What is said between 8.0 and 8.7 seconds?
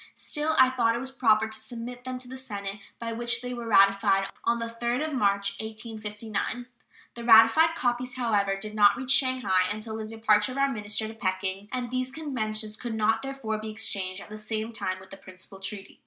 however,